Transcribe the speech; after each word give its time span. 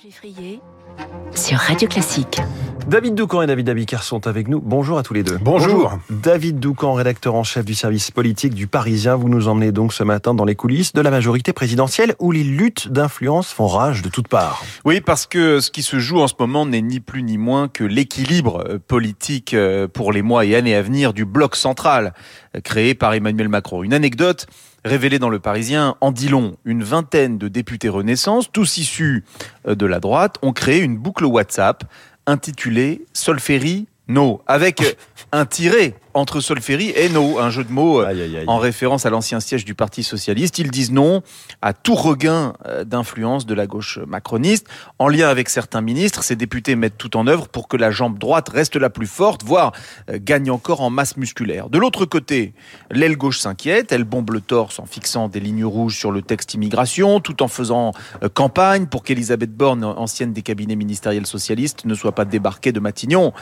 Geffrier 0.00 0.60
sur 1.34 1.58
Radio 1.58 1.86
Classique. 1.86 2.40
David 2.88 3.14
Doucan 3.14 3.42
et 3.42 3.46
David 3.46 3.68
Abiker 3.68 4.02
sont 4.02 4.26
avec 4.26 4.48
nous. 4.48 4.58
Bonjour 4.58 4.96
à 4.96 5.02
tous 5.02 5.12
les 5.12 5.22
deux. 5.22 5.36
Bonjour. 5.36 5.98
David 6.08 6.58
Doucan, 6.60 6.94
rédacteur 6.94 7.34
en 7.34 7.44
chef 7.44 7.66
du 7.66 7.74
service 7.74 8.10
politique 8.10 8.54
du 8.54 8.66
Parisien. 8.66 9.16
Vous 9.16 9.28
nous 9.28 9.48
emmenez 9.48 9.70
donc 9.70 9.92
ce 9.92 10.02
matin 10.02 10.32
dans 10.32 10.46
les 10.46 10.54
coulisses 10.54 10.94
de 10.94 11.00
la 11.02 11.10
majorité 11.10 11.52
présidentielle 11.52 12.14
où 12.20 12.32
les 12.32 12.42
luttes 12.42 12.88
d'influence 12.88 13.52
font 13.52 13.66
rage 13.66 14.00
de 14.00 14.08
toutes 14.08 14.28
parts. 14.28 14.64
Oui, 14.86 15.02
parce 15.02 15.26
que 15.26 15.60
ce 15.60 15.70
qui 15.70 15.82
se 15.82 15.98
joue 15.98 16.20
en 16.20 16.28
ce 16.28 16.34
moment 16.38 16.64
n'est 16.64 16.80
ni 16.80 17.00
plus 17.00 17.22
ni 17.22 17.36
moins 17.36 17.68
que 17.68 17.84
l'équilibre 17.84 18.64
euh, 18.66 18.78
politique 18.78 19.52
euh, 19.52 19.88
pour 19.88 20.12
les 20.12 20.22
mois 20.22 20.46
et 20.46 20.56
années 20.56 20.74
à 20.74 20.82
venir 20.82 21.12
du 21.12 21.26
bloc 21.26 21.54
central 21.54 22.14
euh, 22.56 22.60
créé 22.60 22.94
par 22.94 23.12
Emmanuel 23.12 23.48
Macron. 23.48 23.82
Une 23.82 23.94
anecdote 23.94 24.46
révélée 24.84 25.18
dans 25.18 25.28
le 25.28 25.38
Parisien 25.38 25.96
en 26.00 26.12
dit 26.12 26.28
long. 26.28 26.56
Une 26.64 26.82
vingtaine 26.82 27.38
de 27.38 27.48
députés 27.48 27.88
Renaissance, 27.88 28.50
tous 28.50 28.78
issus 28.78 29.24
de 29.66 29.86
la 29.86 30.00
droite, 30.00 30.36
ont 30.42 30.52
créé 30.52 30.80
une 30.80 30.98
boucle 30.98 31.24
WhatsApp 31.24 31.84
intitulée 32.26 33.04
Solferi 33.12 33.86
No, 34.08 34.42
avec 34.46 34.96
un 35.30 35.46
tiré 35.46 35.94
entre 36.14 36.40
Solferry 36.40 36.92
et 36.94 37.08
No, 37.08 37.38
un 37.38 37.50
jeu 37.50 37.64
de 37.64 37.72
mots 37.72 38.00
euh, 38.00 38.06
Aïe, 38.06 38.22
aïe, 38.22 38.36
aïe. 38.38 38.44
en 38.46 38.58
référence 38.58 39.06
à 39.06 39.10
l'ancien 39.10 39.40
siège 39.40 39.64
du 39.64 39.74
Parti 39.74 40.02
socialiste. 40.02 40.58
Ils 40.58 40.70
disent 40.70 40.92
non 40.92 41.22
à 41.62 41.72
tout 41.72 41.94
regain 41.94 42.54
euh, 42.66 42.84
d'influence 42.84 43.46
de 43.46 43.54
la 43.54 43.66
gauche 43.66 43.98
macroniste. 44.06 44.66
En 44.98 45.08
lien 45.08 45.28
avec 45.28 45.48
certains 45.48 45.80
ministres, 45.80 46.22
ces 46.22 46.36
députés 46.36 46.76
mettent 46.76 46.98
tout 46.98 47.16
en 47.16 47.26
œuvre 47.26 47.48
pour 47.48 47.68
que 47.68 47.76
la 47.76 47.90
jambe 47.90 48.18
droite 48.18 48.48
reste 48.48 48.76
la 48.76 48.90
plus 48.90 49.06
forte, 49.06 49.42
voire 49.42 49.72
euh, 50.10 50.18
gagne 50.20 50.50
encore 50.50 50.80
en 50.80 50.90
masse 50.90 51.16
musculaire. 51.16 51.70
De 51.70 51.78
l'autre 51.78 52.04
côté, 52.04 52.54
l'aile 52.90 53.16
gauche 53.16 53.38
s'inquiète, 53.38 53.92
elle 53.92 54.04
bombe 54.04 54.30
le 54.30 54.40
torse 54.40 54.78
en 54.78 54.86
fixant 54.86 55.28
des 55.28 55.40
lignes 55.40 55.64
rouges 55.64 55.96
sur 55.96 56.10
le 56.10 56.22
texte 56.22 56.54
immigration, 56.54 57.20
tout 57.20 57.42
en 57.42 57.48
faisant 57.48 57.92
campagne 58.34 58.86
pour 58.86 59.02
qu'Elisabeth 59.02 59.54
Borne, 59.54 59.84
ancienne 59.84 60.32
des 60.32 60.42
cabinets 60.42 60.76
ministériels 60.76 61.26
socialistes, 61.26 61.84
ne 61.84 61.94
soit 61.94 62.12
pas 62.12 62.24
débarquée 62.24 62.72
de 62.72 62.80
Matignon 62.80 63.32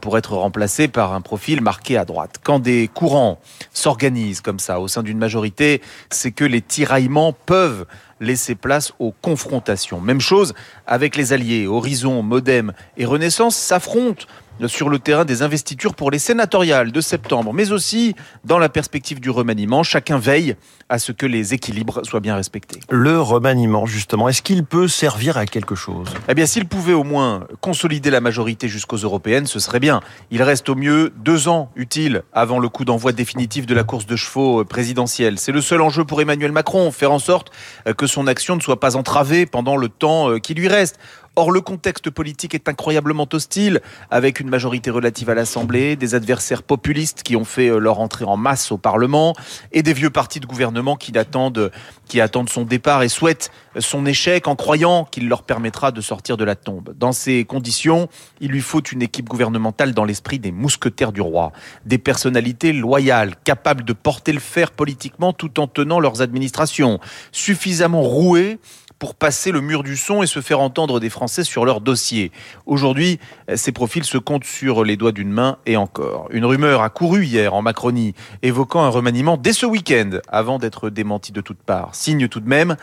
pour 0.00 0.18
être 0.18 0.34
remplacée 0.34 0.88
par 0.88 1.12
un 1.12 1.20
profil 1.20 1.60
marqué 1.60 1.96
à 1.96 2.05
droite. 2.06 2.36
Quand 2.42 2.58
des 2.58 2.88
courants 2.88 3.38
s'organisent 3.72 4.40
comme 4.40 4.58
ça 4.58 4.80
au 4.80 4.88
sein 4.88 5.02
d'une 5.02 5.18
majorité, 5.18 5.82
c'est 6.10 6.32
que 6.32 6.44
les 6.44 6.62
tiraillements 6.62 7.34
peuvent 7.34 7.84
laisser 8.20 8.54
place 8.54 8.92
aux 8.98 9.12
confrontations. 9.12 10.00
Même 10.00 10.20
chose 10.20 10.54
avec 10.86 11.16
les 11.16 11.32
alliés. 11.32 11.66
Horizon, 11.66 12.22
Modem 12.22 12.72
et 12.96 13.04
Renaissance 13.04 13.56
s'affrontent 13.56 14.24
sur 14.66 14.88
le 14.88 14.98
terrain 14.98 15.24
des 15.24 15.42
investitures 15.42 15.94
pour 15.94 16.10
les 16.10 16.18
sénatoriales 16.18 16.92
de 16.92 17.00
septembre, 17.00 17.52
mais 17.52 17.72
aussi 17.72 18.14
dans 18.44 18.58
la 18.58 18.68
perspective 18.68 19.20
du 19.20 19.30
remaniement. 19.30 19.82
Chacun 19.82 20.18
veille 20.18 20.56
à 20.88 20.98
ce 20.98 21.12
que 21.12 21.26
les 21.26 21.54
équilibres 21.54 22.04
soient 22.04 22.20
bien 22.20 22.36
respectés. 22.36 22.80
Le 22.90 23.20
remaniement, 23.20 23.86
justement, 23.86 24.28
est-ce 24.28 24.42
qu'il 24.42 24.64
peut 24.64 24.88
servir 24.88 25.36
à 25.36 25.46
quelque 25.46 25.74
chose? 25.74 26.08
Eh 26.28 26.34
bien, 26.34 26.46
s'il 26.46 26.66
pouvait 26.66 26.92
au 26.92 27.04
moins 27.04 27.46
consolider 27.60 28.10
la 28.10 28.20
majorité 28.20 28.68
jusqu'aux 28.68 28.96
européennes, 28.96 29.46
ce 29.46 29.58
serait 29.58 29.80
bien. 29.80 30.00
Il 30.30 30.42
reste 30.42 30.68
au 30.68 30.74
mieux 30.74 31.12
deux 31.16 31.48
ans 31.48 31.70
utiles 31.76 32.22
avant 32.32 32.58
le 32.58 32.68
coup 32.68 32.84
d'envoi 32.84 33.12
définitif 33.12 33.66
de 33.66 33.74
la 33.74 33.84
course 33.84 34.06
de 34.06 34.16
chevaux 34.16 34.60
euh, 34.60 34.64
présidentielle. 34.64 35.38
C'est 35.38 35.52
le 35.52 35.60
seul 35.60 35.80
enjeu 35.80 36.04
pour 36.04 36.20
Emmanuel 36.20 36.52
Macron, 36.52 36.90
faire 36.90 37.12
en 37.12 37.18
sorte 37.18 37.50
euh, 37.86 37.92
que 37.92 38.06
son 38.06 38.26
action 38.26 38.56
ne 38.56 38.60
soit 38.60 38.80
pas 38.80 38.96
entravée 38.96 39.46
pendant 39.46 39.76
le 39.76 39.88
temps 39.88 40.30
euh, 40.30 40.38
qui 40.38 40.54
lui 40.54 40.68
reste. 40.68 40.98
Or, 41.38 41.50
le 41.50 41.60
contexte 41.60 42.08
politique 42.08 42.54
est 42.54 42.66
incroyablement 42.66 43.28
hostile, 43.30 43.82
avec 44.10 44.40
une 44.40 44.48
majorité 44.48 44.90
relative 44.90 45.28
à 45.28 45.34
l'Assemblée, 45.34 45.94
des 45.94 46.14
adversaires 46.14 46.62
populistes 46.62 47.22
qui 47.22 47.36
ont 47.36 47.44
fait 47.44 47.68
euh, 47.68 47.78
leur 47.78 48.00
entrée 48.00 48.24
en 48.24 48.38
masse 48.38 48.72
au 48.72 48.78
Parlement, 48.78 49.34
et 49.70 49.82
des 49.82 49.92
vieux 49.92 50.08
partis 50.08 50.40
de 50.40 50.46
gouvernement 50.46 50.96
qui 50.96 51.16
attendent, 51.18 51.70
qui 52.06 52.22
attendent 52.22 52.48
son 52.48 52.64
départ 52.64 53.02
et 53.02 53.10
souhaitent 53.10 53.50
son 53.78 54.06
échec 54.06 54.48
en 54.48 54.56
croyant 54.56 55.04
qu'il 55.04 55.28
leur 55.28 55.42
permettra 55.42 55.92
de 55.92 56.00
sortir 56.00 56.38
de 56.38 56.44
la 56.44 56.54
tombe. 56.54 56.94
Dans 56.96 57.12
ces 57.12 57.44
conditions, 57.44 58.08
il 58.40 58.50
lui 58.50 58.62
faut 58.62 58.80
une 58.80 59.02
équipe 59.02 59.28
gouvernementale 59.28 59.92
dans 59.92 60.04
l'esprit 60.04 60.38
des 60.38 60.52
mousquetaires 60.52 61.12
du 61.12 61.20
roi, 61.20 61.52
des 61.84 61.98
personnalités 61.98 62.72
loyales, 62.72 63.34
capables 63.44 63.84
de 63.84 63.92
porter 63.92 64.32
le 64.32 64.40
fer 64.40 64.70
politiquement 64.70 65.34
tout 65.34 65.60
en 65.60 65.66
tenant 65.66 66.00
leurs 66.00 66.22
administrations, 66.22 66.98
suffisamment 67.30 68.00
rouées 68.00 68.58
pour 68.98 69.14
passer 69.14 69.52
le 69.52 69.60
mur 69.60 69.82
du 69.82 69.96
son 69.96 70.22
et 70.22 70.26
se 70.26 70.40
faire 70.40 70.60
entendre 70.60 71.00
des 71.00 71.10
Français 71.10 71.44
sur 71.44 71.64
leur 71.64 71.80
dossier. 71.80 72.32
Aujourd'hui, 72.64 73.18
ces 73.54 73.72
profils 73.72 74.04
se 74.04 74.18
comptent 74.18 74.44
sur 74.44 74.84
les 74.84 74.96
doigts 74.96 75.12
d'une 75.12 75.30
main 75.30 75.58
et 75.66 75.76
encore. 75.76 76.28
Une 76.30 76.44
rumeur 76.44 76.82
a 76.82 76.90
couru 76.90 77.24
hier 77.24 77.54
en 77.54 77.62
Macronie, 77.62 78.14
évoquant 78.42 78.82
un 78.82 78.88
remaniement 78.88 79.36
dès 79.36 79.52
ce 79.52 79.66
week-end, 79.66 80.18
avant 80.28 80.58
d'être 80.58 80.90
démenti 80.90 81.32
de 81.32 81.40
toutes 81.40 81.62
parts. 81.62 81.94
Signe 81.94 82.28
tout 82.28 82.40
de 82.40 82.48
même 82.48 82.76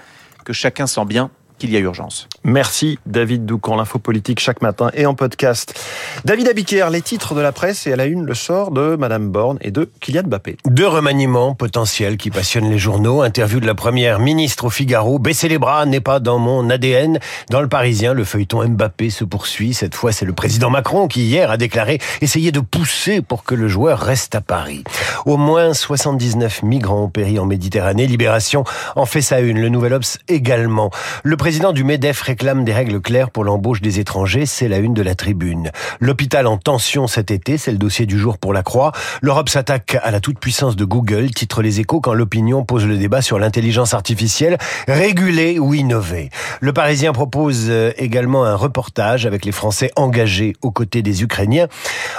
que 0.46 0.54
chacun 0.54 0.88
sent 0.88 1.06
bien 1.06 1.32
qu'il 1.58 1.72
y 1.72 1.78
a 1.78 1.80
urgence. 1.80 2.28
Merci 2.44 3.00
David 3.06 3.46
Doucan, 3.46 3.76
l'info 3.76 4.00
politique 4.00 4.40
chaque 4.40 4.62
matin 4.62 4.92
et 4.94 5.06
en 5.06 5.14
podcast. 5.14 5.80
David 6.26 6.50
Abiker, 6.50 6.90
les 6.92 7.02
titres 7.02 7.36
de 7.36 7.42
la 7.42 7.52
presse 7.52 7.88
et 7.88 7.94
à 7.94 7.96
la 7.96 8.06
une 8.06 8.24
le 8.26 8.34
sort 8.34 8.72
de 8.72 8.96
Madame 8.96 9.30
Borne 9.30 9.58
et 9.62 9.72
de 9.72 9.90
Kylian 10.00 10.24
Mbappé. 10.24 10.58
Deux 10.66 10.88
remaniements 10.88 11.56
potentiels 11.56 12.18
qui 12.18 12.30
passionnent 12.30 12.70
les 12.70 12.78
journaux. 12.78 13.22
Interview 13.22 13.60
de 13.60 13.66
la 13.66 13.76
première 13.76 14.20
ministre 14.20 14.66
au 14.66 14.70
Figaro. 14.70 15.20
Baisser 15.20 15.48
les 15.48 15.58
bras 15.58 15.86
n'est 15.86 16.02
pas 16.02 16.20
dans 16.20 16.40
mon 16.40 16.70
ADN. 16.70 17.20
Dans 17.50 17.62
le 17.62 17.68
Parisien, 17.68 18.14
le 18.14 18.24
feuilleton 18.24 18.68
Mbappé 18.68 19.10
se 19.10 19.24
poursuit. 19.24 19.74
Cette 19.74 19.96
fois, 19.96 20.12
c'est 20.12 20.26
le 20.26 20.34
président 20.34 20.70
Macron 20.70 21.08
qui 21.08 21.24
hier 21.24 21.52
a 21.52 21.58
déclaré 21.58 22.00
essayer 22.22 22.52
de 22.52 22.60
pousser 22.60 23.22
pour 23.22 23.44
que 23.44 23.56
le 23.56 23.68
joueur 23.68 24.00
reste 24.00 24.36
à 24.36 24.42
Paris. 24.42 24.84
Au 25.26 25.38
moins 25.38 25.74
79 25.74 26.64
migrants 26.64 27.04
ont 27.04 27.10
péri 27.10 27.40
en 27.40 27.46
Méditerranée. 27.46 28.08
Libération 28.08 28.64
en 28.96 29.06
fait 29.06 29.22
sa 29.22 29.40
une. 29.40 29.60
Le 29.60 29.70
Nouvel 29.70 29.94
Obs 29.94 30.18
également. 30.28 30.90
Le 31.24 31.38
président 31.44 31.74
du 31.74 31.84
MEDEF 31.84 32.22
réclame 32.22 32.64
des 32.64 32.72
règles 32.72 33.02
claires 33.02 33.30
pour 33.30 33.44
l'embauche 33.44 33.82
des 33.82 34.00
étrangers. 34.00 34.46
C'est 34.46 34.70
la 34.70 34.78
une 34.78 34.94
de 34.94 35.02
la 35.02 35.14
tribune. 35.14 35.72
L'hôpital 36.00 36.48
en 36.48 36.56
tension 36.56 37.06
cet 37.06 37.32
été, 37.32 37.58
c'est 37.58 37.74
le 37.74 37.78
dossier 37.78 38.06
du 38.06 38.18
jour 38.18 38.38
pour 38.38 38.54
la 38.54 38.64
Croix. 38.64 38.94
L'Europe 39.22 39.50
s'attaque 39.50 39.98
à 40.02 40.10
la 40.10 40.22
toute-puissance 40.22 40.78
de 40.78 40.86
Google, 40.86 41.32
titre 41.32 41.62
les 41.62 41.82
échos 41.82 42.00
quand 42.00 42.14
l'opinion 42.14 42.64
pose 42.64 42.86
le 42.86 42.98
débat 42.98 43.22
sur 43.22 43.40
l'intelligence 43.40 43.94
artificielle, 43.94 44.58
réguler 44.88 45.60
ou 45.60 45.74
innover. 45.74 46.30
Le 46.62 46.72
Parisien 46.72 47.12
propose 47.12 47.66
euh, 47.68 47.92
également 47.98 48.46
un 48.46 48.56
reportage 48.56 49.26
avec 49.26 49.44
les 49.44 49.52
Français 49.52 49.92
engagés 49.98 50.54
aux 50.62 50.72
côtés 50.72 51.02
des 51.02 51.24
Ukrainiens. 51.24 51.68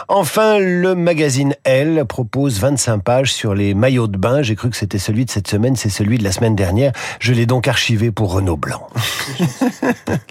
Enfin, 0.08 0.58
le 0.58 0.94
magazine 0.94 1.54
Elle 1.64 2.04
propose 2.04 2.60
25 2.60 2.98
pages 2.98 3.32
sur 3.32 3.54
les 3.54 3.72
maillots 3.72 4.06
de 4.06 4.18
bain. 4.18 4.42
J'ai 4.42 4.54
cru 4.54 4.68
que 4.68 4.76
c'était 4.76 4.98
celui 4.98 5.24
de 5.24 5.30
cette 5.30 5.48
semaine, 5.48 5.76
c'est 5.76 5.88
celui 5.88 6.18
de 6.18 6.24
la 6.24 6.32
semaine 6.32 6.56
dernière. 6.56 6.92
Je 7.20 7.32
l'ai 7.32 7.46
donc 7.46 7.68
archivé 7.68 8.10
pour 8.10 8.30
Renault 8.30 8.58
Blanc. 8.58 8.86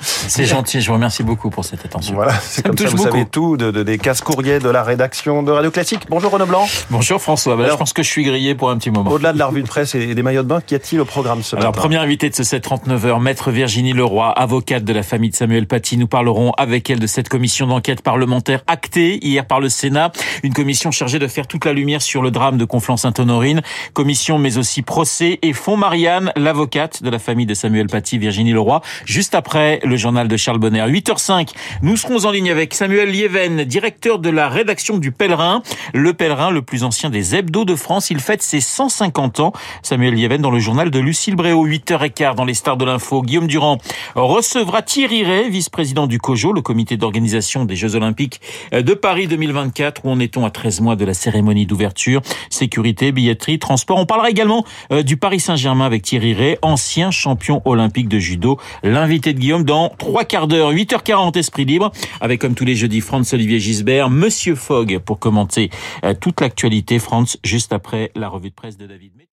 C'est 0.01 0.45
gentil, 0.45 0.81
je 0.81 0.87
vous 0.87 0.93
remercie 0.93 1.23
beaucoup 1.23 1.49
pour 1.49 1.65
cette 1.65 1.85
attention. 1.85 2.15
Voilà, 2.15 2.33
c'est 2.41 2.65
comme 2.65 2.77
ça, 2.77 2.85
vous 2.85 2.97
beaucoup. 2.97 3.09
savez 3.11 3.25
tout 3.25 3.57
de, 3.57 3.71
de- 3.71 3.83
des 3.83 3.97
casse-courriers 3.97 4.59
de 4.59 4.69
la 4.69 4.83
rédaction 4.83 5.43
de 5.43 5.51
Radio 5.51 5.71
Classique. 5.71 6.01
Bonjour 6.09 6.31
Renaud 6.31 6.45
Blanc. 6.45 6.65
Bonjour 6.89 7.21
François, 7.21 7.55
Bah 7.55 7.61
là, 7.61 7.65
Alors- 7.67 7.77
je 7.77 7.79
pense 7.79 7.93
que 7.93 8.03
je 8.03 8.09
suis 8.09 8.23
grillé 8.23 8.55
pour 8.55 8.69
un 8.69 8.77
petit 8.77 8.91
moment. 8.91 9.11
Au-delà 9.11 9.33
de 9.33 9.39
la 9.39 9.47
revue 9.47 9.61
de 9.63 9.67
presse 9.67 9.95
et 9.95 10.13
des 10.15 10.23
maillots 10.23 10.43
de 10.43 10.47
bain, 10.47 10.61
qu'y 10.61 10.75
a-t-il 10.75 10.99
au 11.01 11.05
programme 11.05 11.43
ce 11.43 11.55
Alors, 11.55 11.69
matin? 11.69 11.79
première 11.81 12.01
invitée 12.01 12.29
de 12.29 12.35
ce 12.35 12.43
739 12.43 13.05
heures, 13.05 13.19
maître 13.19 13.51
Virginie 13.51 13.93
Leroy, 13.93 14.31
avocate 14.31 14.83
de 14.83 14.93
la 14.93 15.03
famille 15.03 15.29
de 15.29 15.35
Samuel 15.35 15.67
Paty. 15.67 15.97
Nous 15.97 16.07
parlerons 16.07 16.51
avec 16.57 16.89
elle 16.89 16.99
de 16.99 17.07
cette 17.07 17.29
commission 17.29 17.67
d'enquête 17.67 18.01
parlementaire 18.01 18.61
actée 18.67 19.19
hier 19.25 19.45
par 19.45 19.59
le 19.59 19.69
Sénat. 19.69 20.11
Une 20.43 20.53
commission 20.53 20.91
chargée 20.91 21.19
de 21.19 21.27
faire 21.27 21.47
toute 21.47 21.65
la 21.65 21.73
lumière 21.73 22.01
sur 22.01 22.21
le 22.21 22.31
drame 22.31 22.57
de 22.57 22.65
Conflans-Sainte-Honorine. 22.65 23.61
Commission, 23.93 24.37
mais 24.39 24.57
aussi 24.57 24.81
procès 24.81 25.39
et 25.41 25.53
fond 25.53 25.77
Marianne, 25.77 26.31
l'avocate 26.35 27.03
de 27.03 27.09
la 27.09 27.19
famille 27.19 27.45
de 27.45 27.53
Samuel 27.53 27.87
Paty, 27.87 28.17
Virginie 28.17 28.51
Leroy. 28.53 28.72
Juste 29.05 29.35
après 29.35 29.79
le 29.83 29.97
journal 29.97 30.27
de 30.27 30.37
Charles 30.37 30.59
Bonner. 30.59 30.85
8h05, 30.87 31.49
nous 31.81 31.97
serons 31.97 32.25
en 32.25 32.31
ligne 32.31 32.51
avec 32.51 32.73
Samuel 32.73 33.09
Lieven, 33.09 33.63
directeur 33.63 34.19
de 34.19 34.29
la 34.29 34.49
rédaction 34.49 34.97
du 34.97 35.11
Pèlerin. 35.11 35.61
Le 35.93 36.13
Pèlerin, 36.13 36.51
le 36.51 36.61
plus 36.61 36.83
ancien 36.83 37.09
des 37.09 37.35
hebdos 37.35 37.65
de 37.65 37.75
France. 37.75 38.09
Il 38.09 38.19
fête 38.19 38.41
ses 38.41 38.61
150 38.61 39.39
ans. 39.39 39.53
Samuel 39.81 40.15
Lieven 40.15 40.41
dans 40.41 40.51
le 40.51 40.59
journal 40.59 40.91
de 40.91 40.99
Lucille 40.99 41.35
Bréau. 41.35 41.67
8h15 41.67 42.35
dans 42.35 42.45
les 42.45 42.53
stars 42.53 42.77
de 42.77 42.85
l'info. 42.85 43.21
Guillaume 43.21 43.47
Durand 43.47 43.77
recevra 44.15 44.81
Thierry 44.81 45.23
Ray, 45.23 45.49
vice-président 45.49 46.07
du 46.07 46.19
COJO, 46.19 46.53
le 46.53 46.61
comité 46.61 46.97
d'organisation 46.97 47.65
des 47.65 47.75
Jeux 47.75 47.95
Olympiques 47.95 48.41
de 48.71 48.93
Paris 48.93 49.27
2024. 49.27 50.01
Où 50.05 50.09
en 50.09 50.19
est-on 50.19 50.45
à 50.45 50.49
13 50.49 50.81
mois 50.81 50.95
de 50.95 51.05
la 51.05 51.13
cérémonie 51.13 51.65
d'ouverture? 51.65 52.21
Sécurité, 52.49 53.11
billetterie, 53.11 53.59
transport. 53.59 53.97
On 53.97 54.05
parlera 54.05 54.29
également 54.29 54.65
euh, 54.91 55.03
du 55.03 55.17
Paris 55.17 55.39
Saint-Germain 55.39 55.85
avec 55.85 56.03
Thierry 56.03 56.33
Ray, 56.33 56.57
ancien 56.61 57.11
champion 57.11 57.61
olympique 57.65 58.07
de 58.07 58.19
judo. 58.19 58.59
L'invité 58.83 59.33
de 59.33 59.39
Guillaume 59.39 59.63
dans 59.63 59.89
trois 59.89 60.25
quarts 60.25 60.47
d'heure, 60.47 60.73
8h40 60.73 61.37
Esprit 61.37 61.65
Libre, 61.65 61.91
avec 62.21 62.41
comme 62.41 62.55
tous 62.55 62.65
les 62.65 62.75
jeudis 62.75 63.01
Franz-Olivier 63.01 63.59
Gisbert, 63.59 64.09
Monsieur 64.09 64.55
Fogg 64.55 64.99
pour 64.99 65.19
commenter 65.19 65.69
euh, 66.03 66.13
toute 66.13 66.41
l'actualité 66.41 66.99
France 66.99 67.37
juste 67.43 67.73
après 67.73 68.11
la 68.15 68.29
revue 68.29 68.49
de 68.49 68.55
presse 68.55 68.77
de 68.77 68.87
David. 68.87 69.23